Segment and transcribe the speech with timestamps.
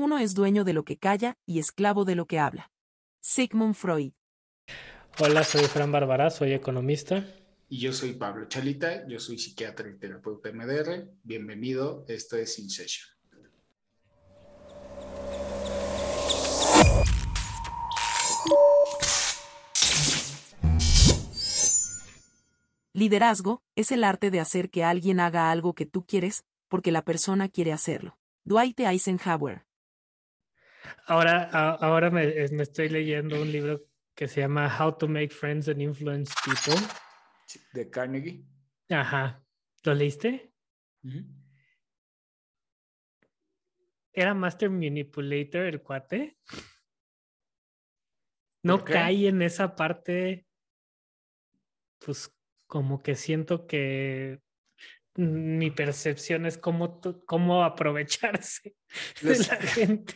[0.00, 2.70] Uno es dueño de lo que calla y esclavo de lo que habla.
[3.20, 4.12] Sigmund Freud.
[5.18, 7.26] Hola, soy Fran Bárbara, soy economista.
[7.68, 11.10] Y yo soy Pablo Chalita, yo soy psiquiatra y terapeuta MDR.
[11.24, 13.08] Bienvenido, esto es In Session.
[22.92, 27.02] Liderazgo es el arte de hacer que alguien haga algo que tú quieres, porque la
[27.02, 28.16] persona quiere hacerlo.
[28.44, 29.67] Dwight Eisenhower.
[31.06, 35.80] Ahora, ahora me, estoy leyendo un libro que se llama How to Make Friends and
[35.80, 36.80] Influence People.
[37.72, 38.44] De Carnegie.
[38.90, 39.42] Ajá.
[39.84, 40.52] ¿Lo leíste?
[44.12, 46.38] ¿Era Master Manipulator el cuate?
[48.62, 50.46] No cae en esa parte,
[51.98, 52.34] pues
[52.66, 54.42] como que siento que
[55.14, 58.76] mi percepción es cómo, cómo aprovecharse
[59.22, 60.14] de la gente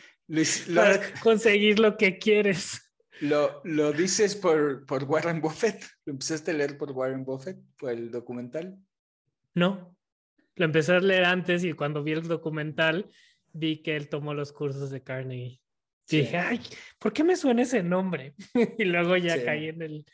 [0.73, 2.91] para conseguir lo que quieres.
[3.21, 5.83] Lo, lo dices por, por Warren Buffett.
[6.05, 8.77] ¿Lo empezaste a leer por Warren Buffett, por el documental?
[9.53, 9.95] No,
[10.55, 13.09] lo empecé a leer antes y cuando vi el documental
[13.51, 15.61] vi que él tomó los cursos de Carnegie.
[16.09, 16.59] dije, ay,
[16.97, 18.33] ¿por qué me suena ese nombre?
[18.77, 20.05] y luego ya caí en el,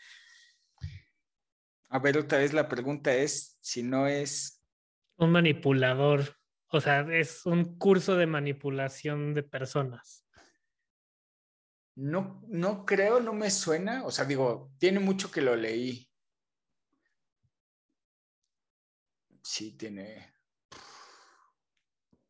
[1.92, 4.64] a ver, otra vez la pregunta es si no es...
[5.18, 6.36] Un manipulador.
[6.72, 10.26] O sea, es un curso de manipulación de personas.
[11.96, 14.06] No, no creo, no me suena.
[14.06, 16.10] O sea, digo, tiene mucho que lo leí.
[19.42, 20.34] Sí, tiene.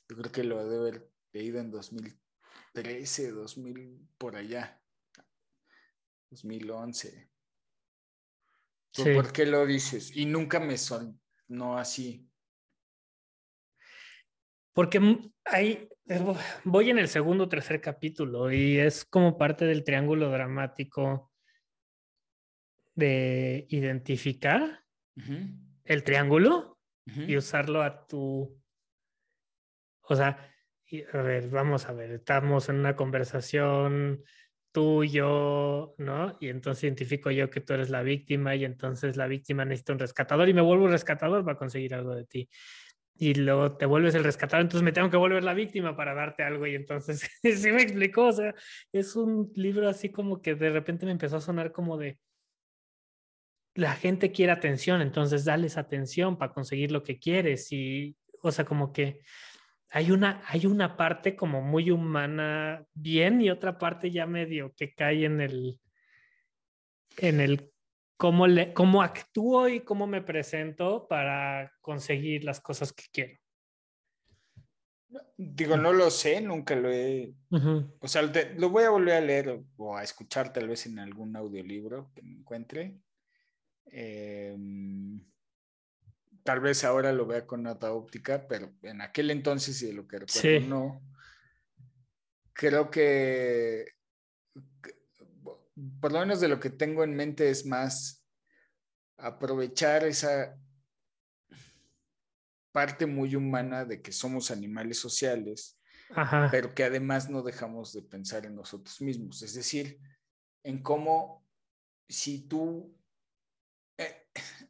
[0.08, 4.82] Yo creo que lo debe haber leído en 2013, 2000, por allá.
[6.30, 7.30] 2011.
[8.96, 10.16] ¿Por qué lo dices?
[10.16, 12.29] Y nunca me sonó así.
[14.80, 15.02] Porque
[15.44, 15.90] hay,
[16.64, 21.34] voy en el segundo o tercer capítulo y es como parte del triángulo dramático
[22.96, 24.86] de identificar
[25.84, 28.58] el triángulo y usarlo a tu...
[30.04, 30.50] O sea,
[31.12, 34.24] a ver, vamos a ver, estamos en una conversación
[34.72, 36.38] tú, yo, ¿no?
[36.40, 40.00] Y entonces identifico yo que tú eres la víctima y entonces la víctima necesita un
[40.00, 42.50] rescatador y me vuelvo un rescatador para conseguir algo de ti.
[43.22, 46.42] Y luego te vuelves el rescatador, entonces me tengo que volver la víctima para darte
[46.42, 48.56] algo y entonces sí me explicó, o sea,
[48.94, 52.18] es un libro así como que de repente me empezó a sonar como de
[53.76, 58.64] la gente quiere atención, entonces dales atención para conseguir lo que quieres y, o sea,
[58.64, 59.20] como que
[59.90, 64.94] hay una, hay una parte como muy humana bien y otra parte ya medio que
[64.94, 65.78] cae en el,
[67.18, 67.70] en el
[68.20, 73.40] cómo, le, cómo actúo y cómo me presento para conseguir las cosas que quiero.
[75.38, 77.34] Digo, no lo sé, nunca lo he...
[78.02, 78.22] O sea,
[78.58, 82.22] lo voy a volver a leer o a escuchar tal vez en algún audiolibro que
[82.22, 83.00] me encuentre.
[83.86, 84.54] Eh,
[86.44, 90.06] tal vez ahora lo vea con otra óptica, pero en aquel entonces y de lo
[90.06, 91.02] que recuerdo no.
[92.52, 93.86] Creo que,
[96.00, 98.26] por lo menos de lo que tengo en mente es más
[99.18, 100.58] aprovechar esa
[102.72, 105.80] parte muy humana de que somos animales sociales,
[106.52, 109.42] pero que además no dejamos de pensar en nosotros mismos.
[109.42, 110.00] Es decir,
[110.64, 111.46] en cómo
[112.08, 112.96] si tú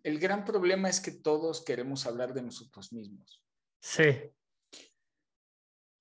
[0.04, 3.44] el gran problema es que todos queremos hablar de nosotros mismos.
[3.82, 4.32] Sí.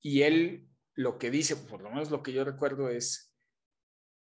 [0.01, 3.28] Y él lo que dice, por lo menos lo que yo recuerdo es,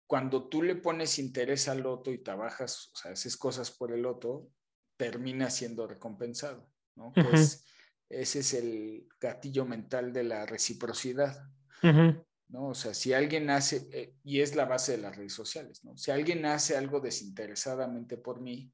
[0.08, 4.06] cuando tú le pones interés al otro y trabajas, o sea, haces cosas por el
[4.06, 4.50] otro,
[4.98, 7.12] termina siendo recompensado, ¿no?
[7.14, 7.66] Pues
[8.10, 11.50] ese es el gatillo mental de la reciprocidad,
[11.82, 12.70] ¿no?
[12.70, 15.98] O sea, si alguien hace, eh, y es la base de las redes sociales, ¿no?
[15.98, 18.72] Si alguien hace algo desinteresadamente por mí,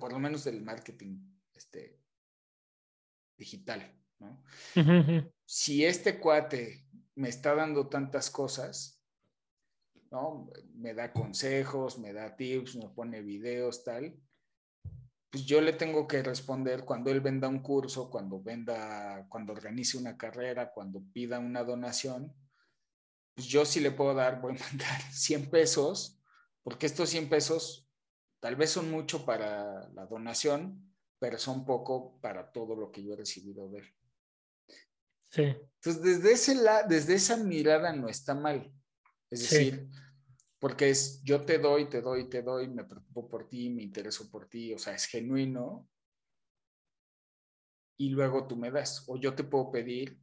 [0.00, 1.20] por lo menos del marketing
[1.54, 2.00] este,
[3.36, 4.42] digital, ¿no?
[5.46, 6.84] Si este cuate
[7.14, 9.01] me está dando tantas cosas,
[10.12, 10.48] ¿no?
[10.74, 14.16] Me da consejos, me da tips, me pone videos, tal,
[15.30, 19.98] pues yo le tengo que responder cuando él venda un curso, cuando venda, cuando organice
[19.98, 22.32] una carrera, cuando pida una donación,
[23.34, 26.22] pues yo sí le puedo dar, voy a mandar 100 pesos,
[26.62, 27.88] porque estos 100 pesos
[28.42, 33.12] Tal vez son mucho para la donación, pero son poco para todo lo que yo
[33.12, 33.94] he recibido de él.
[35.28, 35.42] Sí.
[35.44, 36.56] Entonces, desde, ese
[36.88, 38.74] desde esa mirada no está mal.
[39.32, 39.88] Es decir,
[40.58, 44.30] porque es yo te doy, te doy, te doy, me preocupo por ti, me intereso
[44.30, 45.88] por ti, o sea, es genuino.
[47.96, 49.04] Y luego tú me das.
[49.08, 50.20] O yo te puedo pedir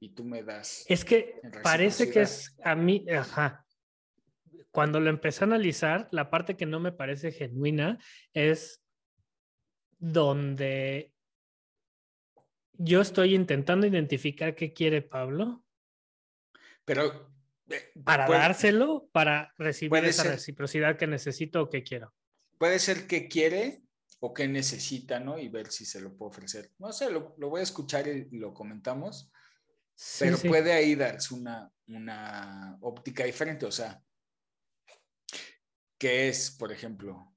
[0.00, 0.86] y tú me das.
[0.88, 3.66] Es que parece que es a mí, ajá.
[4.70, 7.98] Cuando lo empecé a analizar, la parte que no me parece genuina
[8.32, 8.82] es
[9.98, 11.12] donde
[12.72, 15.62] yo estoy intentando identificar qué quiere Pablo.
[16.86, 17.30] Pero.
[18.04, 22.14] Para dárselo, para recibir esa reciprocidad que necesito o que quiero.
[22.58, 23.82] Puede ser que quiere
[24.20, 25.38] o que necesita, ¿no?
[25.38, 26.72] Y ver si se lo puedo ofrecer.
[26.78, 29.32] No sé, lo, voy a escuchar y lo comentamos.
[30.18, 33.66] pero puede ahí darse una, una óptica diferente.
[33.66, 34.02] O sea,
[35.98, 37.34] ¿qué es, por ejemplo?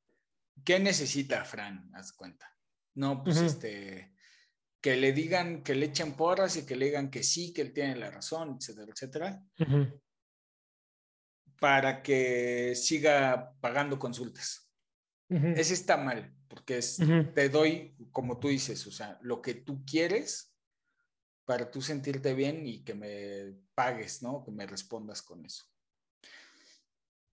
[0.64, 1.90] ¿Qué necesita Fran?
[1.94, 2.50] Haz cuenta.
[2.96, 4.14] No, pues este
[4.84, 7.72] que le digan, que le echen porras y que le digan que sí, que él
[7.72, 9.44] tiene la razón, etcétera, etcétera,
[11.64, 14.70] para que siga pagando consultas.
[15.30, 17.00] Ese está mal, porque es,
[17.34, 20.54] te doy, como tú dices, o sea, lo que tú quieres
[21.46, 24.44] para tú sentirte bien y que me pagues, ¿no?
[24.44, 25.64] Que me respondas con eso.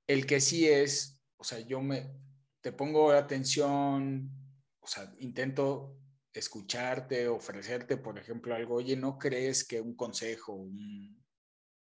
[0.06, 2.14] El que sí es, o sea, yo me,
[2.60, 4.30] te pongo atención,
[4.78, 5.98] o sea, intento
[6.32, 10.54] escucharte, ofrecerte, por ejemplo, algo, oye, ¿no crees que un consejo,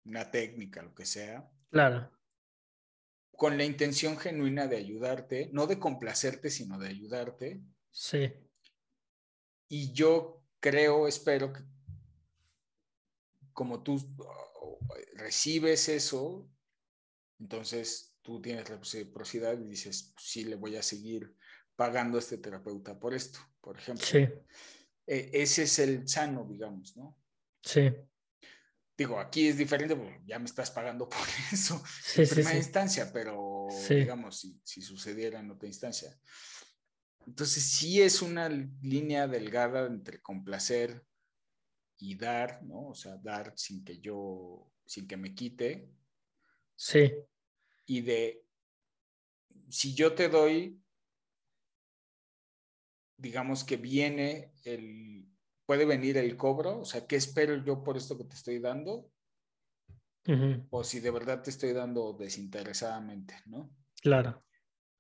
[0.05, 1.47] una técnica, lo que sea?
[1.69, 2.09] Claro.
[3.41, 7.59] Con la intención genuina de ayudarte, no de complacerte, sino de ayudarte.
[7.89, 8.31] Sí.
[9.67, 11.63] Y yo creo, espero que
[13.51, 13.99] como tú
[15.15, 16.47] recibes eso,
[17.39, 21.35] entonces tú tienes reciprocidad y dices, sí, le voy a seguir
[21.75, 24.05] pagando a este terapeuta por esto, por ejemplo.
[24.05, 24.19] Sí.
[25.07, 27.17] E, ese es el sano, digamos, ¿no?
[27.63, 27.89] Sí.
[29.01, 31.83] Digo, aquí es diferente, ya me estás pagando por eso
[32.18, 36.15] en primera instancia, pero digamos, si, si sucediera en otra instancia.
[37.25, 41.03] Entonces, sí es una línea delgada entre complacer
[41.98, 42.89] y dar, ¿no?
[42.89, 45.89] O sea, dar sin que yo, sin que me quite.
[46.75, 47.12] Sí.
[47.88, 48.45] Y de,
[49.68, 50.80] si yo te doy,
[53.18, 55.27] digamos que viene el,
[55.71, 59.09] puede venir el cobro, o sea, ¿qué espero yo por esto que te estoy dando?
[60.69, 63.73] O si de verdad te estoy dando desinteresadamente, ¿no?
[64.01, 64.44] Claro.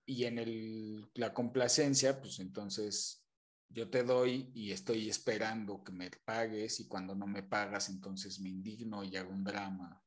[0.05, 3.27] Y en el, la complacencia, pues entonces
[3.67, 8.39] yo te doy y estoy esperando que me pagues y cuando no me pagas, entonces
[8.39, 10.01] me indigno y hago un drama.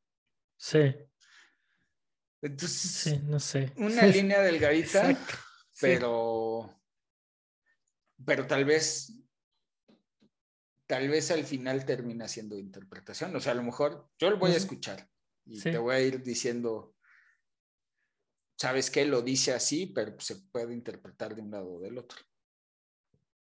[0.57, 0.97] Sí.
[2.41, 3.71] Entonces, sí, no sé.
[3.77, 5.15] Una línea delgadita,
[5.79, 6.75] pero
[8.25, 9.13] pero tal vez,
[10.87, 13.35] tal vez al final termina siendo interpretación.
[13.37, 15.09] O sea, a lo mejor yo lo voy a escuchar
[15.47, 16.95] y te voy a ir diciendo,
[18.57, 19.05] ¿sabes qué?
[19.05, 22.19] Lo dice así, pero se puede interpretar de un lado o del otro.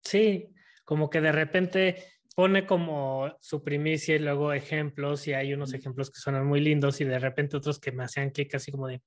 [0.03, 0.53] Sí,
[0.85, 6.11] como que de repente pone como su primicia y luego ejemplos y hay unos ejemplos
[6.11, 9.01] que suenan muy lindos y de repente otros que me hacían clic así como de,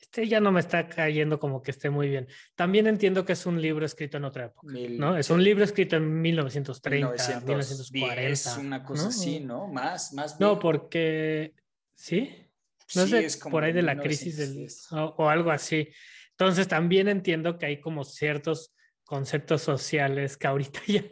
[0.00, 2.26] este ya no me está cayendo como que esté muy bien.
[2.54, 5.16] También entiendo que es un libro escrito en otra época, ¿no?
[5.16, 8.22] Es un libro escrito en 1930, 1940.
[8.22, 9.68] Es una cosa así, ¿no?
[9.68, 10.40] Más, más.
[10.40, 11.54] No, porque,
[11.94, 12.50] ¿sí?
[12.96, 15.88] No sé, por ahí de la crisis del, o, algo así.
[16.30, 18.74] Entonces también entiendo que hay como ciertos
[19.04, 21.04] conceptos sociales que ahorita ya,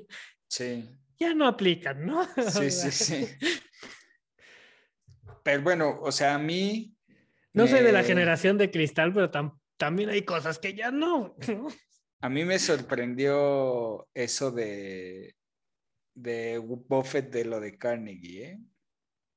[0.49, 0.89] sí.
[1.21, 2.27] ya no aplican, ¿no?
[2.51, 3.29] Sí, sí, sí.
[5.45, 6.98] Pero bueno, o sea, a mí
[7.53, 9.31] no soy de la generación de cristal, pero
[9.77, 11.37] también hay cosas que ya no.
[12.21, 15.37] A mí me sorprendió eso de,
[16.15, 18.59] de Buffett de lo de Carnegie, ¿eh?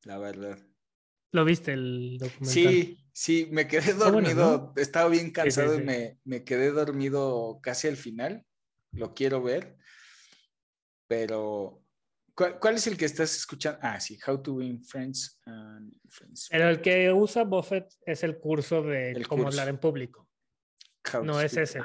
[0.04, 0.58] La verdad.
[1.32, 2.52] ¿Lo viste el documental?
[2.52, 4.74] Sí, sí, me quedé dormido.
[4.76, 8.46] Estaba bien cansado y me, me quedé dormido casi al final.
[8.92, 9.78] Lo quiero ver.
[11.08, 11.84] Pero
[12.36, 13.80] ¿Cuál, es el que estás escuchando?
[13.82, 16.48] Ah, sí, How to Win Friends and Friends.
[16.52, 20.28] El que usa Buffett es el curso de cómo hablar en público.
[21.24, 21.82] no es ese.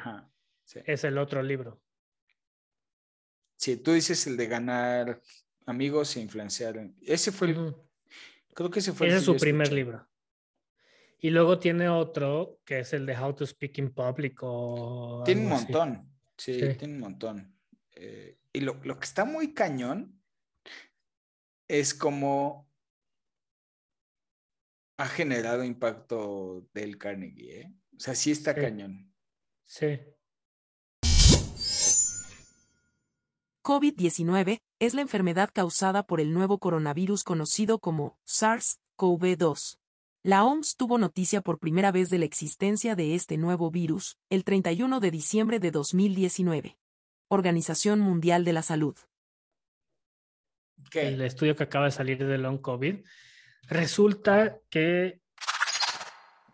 [0.84, 1.80] Es el otro libro.
[3.56, 5.20] Sí, tú dices el de ganar
[5.66, 6.90] amigos e influenciar.
[7.00, 7.74] Ese fue el.
[8.54, 10.06] Creo que ese fue ese es su primer libro.
[11.18, 14.38] Y luego tiene otro que es el de How to Speak in Public.
[15.24, 16.10] tiene un montón.
[16.36, 17.56] Sí, tiene un montón.
[17.94, 20.20] Eh, y lo, lo, que está muy cañón
[21.68, 22.66] es como
[24.98, 27.72] ha generado impacto del Carnegie, ¿eh?
[27.96, 29.12] O sea, sí está cañón.
[29.64, 29.98] Sí.
[33.62, 39.78] COVID-19 es la enfermedad causada por el nuevo coronavirus conocido como SARS-CoV-2.
[40.22, 44.44] La OMS tuvo noticia por primera vez de la existencia de este nuevo virus, el
[44.44, 46.78] 31 de diciembre de 2019.
[47.28, 48.96] Organización Mundial de la Salud
[50.96, 53.04] el estudio que acaba de salir de long COVID,
[53.68, 55.20] resulta que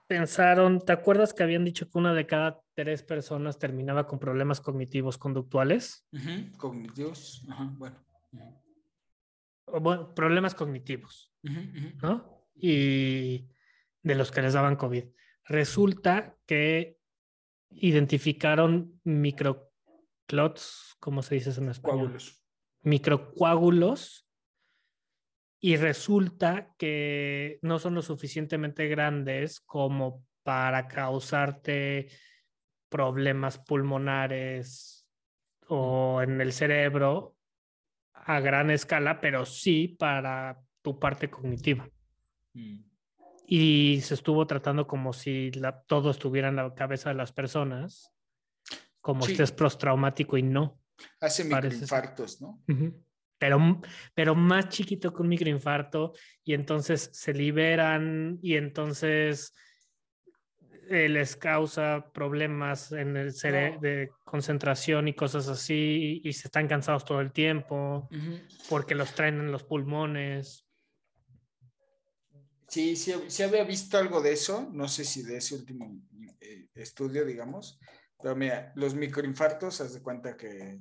[0.07, 4.61] pensaron, ¿te acuerdas que habían dicho que una de cada tres personas terminaba con problemas
[4.61, 6.07] cognitivos conductuales?
[6.59, 7.47] Cognitivos,
[7.79, 8.05] bueno.
[9.67, 10.15] bueno.
[10.15, 11.33] problemas cognitivos,
[12.03, 12.47] ¿no?
[12.55, 13.49] Y
[14.03, 15.05] de los que les daban COVID.
[15.45, 16.99] Resulta que
[17.71, 22.01] identificaron microclots, ¿cómo se dice eso en español?
[22.01, 22.45] Coágulos.
[22.83, 24.29] Microcoágulos
[25.64, 32.09] y resulta que no son lo suficientemente grandes como para causarte
[32.88, 35.07] problemas pulmonares
[35.69, 37.37] o en el cerebro
[38.12, 41.88] a gran escala, pero sí para tu parte cognitiva.
[42.54, 42.78] Mm.
[43.47, 45.52] Y se estuvo tratando como si
[45.87, 48.12] todo estuviera en la cabeza de las personas,
[49.00, 50.81] como si es postraumático y no.
[51.21, 52.61] Hace microinfartos, ¿no?
[53.43, 53.59] Pero,
[54.15, 56.13] pero más chiquito que un microinfarto
[56.45, 59.53] y entonces se liberan y entonces
[60.89, 66.69] eh, les causa problemas en el cerebro de concentración y cosas así y, se están
[66.69, 68.09] cansados todo el tiempo
[68.69, 70.65] porque los traen en los pulmones.
[72.69, 76.01] Sí, sí, había visto algo de eso, no sé si de ese último
[76.41, 77.81] eh, estudio, digamos,
[78.23, 80.81] pero mira, los microinfartos, haz de cuenta que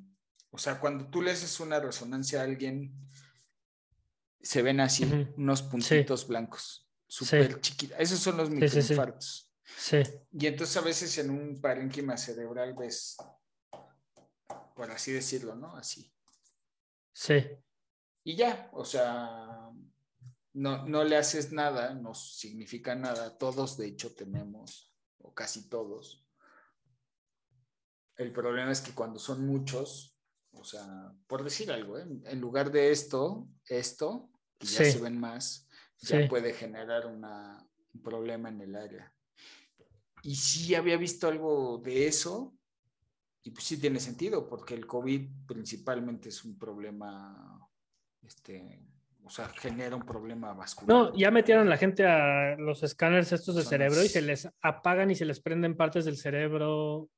[0.51, 2.93] o sea, cuando tú le haces una resonancia a alguien,
[4.41, 5.05] se ven así,
[5.37, 7.97] unos puntitos blancos, súper chiquitos.
[7.99, 9.49] Esos son los microinfartos.
[9.77, 10.03] Sí,
[10.33, 13.15] Y entonces a veces en un parénquima cerebral ves,
[14.75, 15.73] por así decirlo, ¿no?
[15.75, 16.11] Así.
[17.13, 17.47] Sí.
[18.23, 19.71] Y ya, o sea,
[20.53, 23.37] no, no le haces nada, no significa nada.
[23.37, 26.27] Todos, de hecho, tenemos, o casi todos.
[28.17, 30.10] El problema es que cuando son muchos,
[30.53, 32.05] o sea, por decir algo, ¿eh?
[32.25, 35.67] en lugar de esto, esto, que ya se ven más,
[35.99, 37.25] ya puede generar un
[38.01, 39.13] problema en el área.
[40.23, 42.55] Y sí había visto algo de eso,
[43.43, 47.67] y pues sí tiene sentido, porque el COVID principalmente es un problema,
[48.21, 48.83] este,
[49.23, 50.95] o sea, genera un problema vascular.
[50.95, 55.09] No, ya metieron la gente a los escáneres estos de cerebro y se les apagan
[55.09, 57.09] y se les prenden partes del cerebro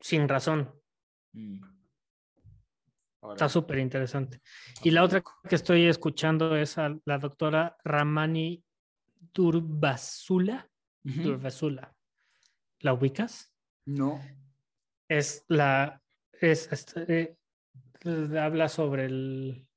[0.00, 0.72] sin razón.
[1.32, 1.81] Mm.
[3.30, 4.40] Está súper interesante.
[4.82, 8.64] Y la otra que estoy escuchando es a la doctora Ramani
[9.32, 10.68] Durbasula.
[11.02, 11.94] Durbasula.
[12.80, 13.54] ¿La ubicas?
[13.84, 14.20] No.
[15.08, 16.02] Es la.
[16.40, 17.38] Es, este,
[18.40, 19.68] habla sobre el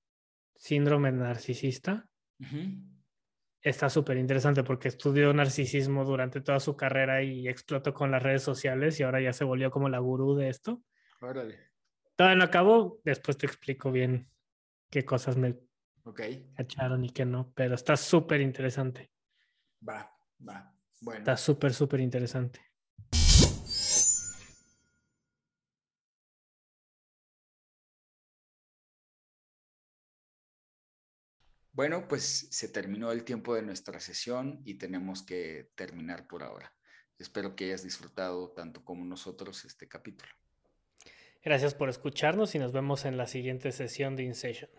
[0.56, 2.10] síndrome narcisista.
[3.62, 8.42] Está súper interesante porque estudió narcisismo durante toda su carrera y explotó con las redes
[8.42, 10.82] sociales y ahora ya se volvió como la gurú de esto.
[11.22, 11.75] Órale.
[12.16, 14.26] Todavía no acabó, después te explico bien
[14.90, 15.60] qué cosas me
[16.04, 16.50] okay.
[16.56, 19.12] cacharon y qué no, pero está súper interesante.
[19.88, 20.10] Va,
[20.48, 20.74] va.
[21.02, 21.20] Bueno.
[21.20, 22.62] Está súper, súper interesante.
[31.74, 36.74] Bueno, pues se terminó el tiempo de nuestra sesión y tenemos que terminar por ahora.
[37.20, 40.32] Espero que hayas disfrutado tanto como nosotros este capítulo.
[41.46, 44.72] Gracias por escucharnos y nos vemos en la siguiente sesión de InSession.